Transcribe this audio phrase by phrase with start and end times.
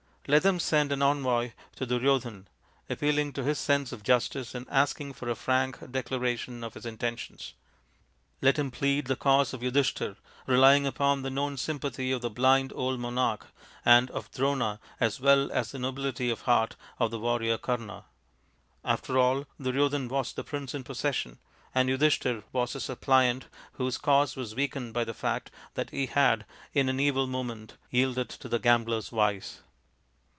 [0.27, 2.47] Let them send an envoy to Duryodhan
[2.89, 7.53] appealing to his sense of justice and asking for a frank declaration of his intentions;
[8.39, 10.15] let him plead the cause of Yudhishthir,
[10.47, 13.45] relying upon the known sympathy of the blind old monarch
[13.83, 18.05] and of Drona, as well as the nobility of heart of the warrior Kama.
[18.85, 21.39] After all, Duryodhan was the prince in possession,
[21.75, 26.45] and Yudhishthir was a suppliant whose cause was weakened by the fact that he had,
[26.73, 29.61] in an evil moment, yielded to the gambler's vice.